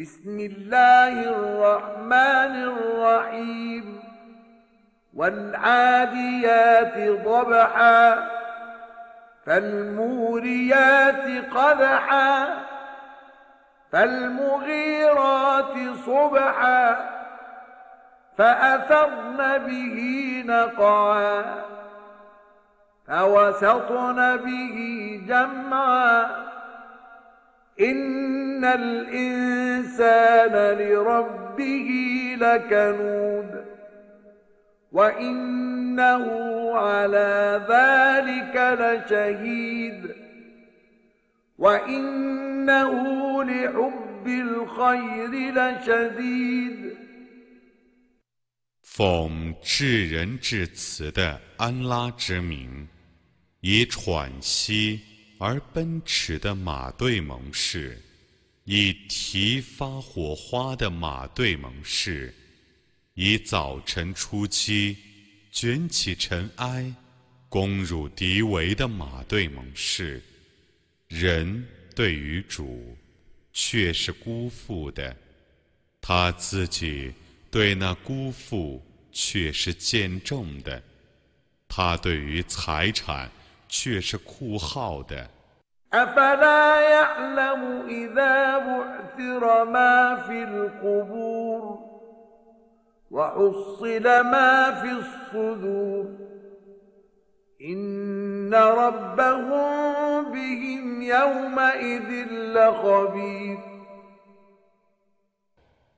[0.00, 4.02] بسم الله الرحمن الرحيم
[5.14, 8.28] والعاديات ضبحا
[9.46, 11.24] فالموريات
[11.54, 12.48] قدحا
[13.92, 15.74] فالمغيرات
[16.06, 16.96] صبحا
[18.38, 19.98] فأثرن به
[20.46, 21.44] نقعا
[23.06, 24.76] فوسطن به
[25.28, 26.47] جمعا
[27.79, 31.89] إن الإنسان لربه
[32.39, 33.65] لكنود
[34.91, 36.25] وإنه
[36.73, 40.15] على ذلك لشهيد
[41.57, 42.93] وإنه
[43.43, 46.93] لحب الخير لشديد
[48.83, 52.87] 奉至仁至慈的安拉之名，
[53.61, 55.01] 以喘息
[55.38, 58.02] 而奔驰的马队盟誓，
[58.64, 62.34] 以提发火花的马队盟誓，
[63.14, 64.96] 以早晨初期
[65.50, 66.92] 卷起尘埃
[67.48, 70.22] 攻入敌围的马队盟誓。
[71.06, 72.96] 人对于主
[73.52, 75.16] 却是辜负的，
[76.00, 77.12] 他自己
[77.50, 78.84] 对那辜负。
[79.10, 80.80] 却是见证的，
[81.66, 83.28] 他对于财产
[83.68, 85.28] 却是酷号的。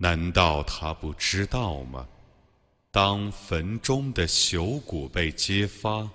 [0.00, 2.06] 难道他不知道吗？
[2.90, 6.08] 当坟中的朽骨被揭发，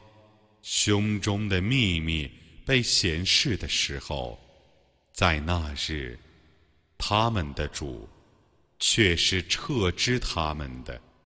[0.63, 2.31] 胸中的秘密
[2.65, 4.39] 被显示的时候，
[5.11, 6.17] 在那日，
[6.97, 8.09] 他们的主
[8.79, 10.99] 却是撤之他们的。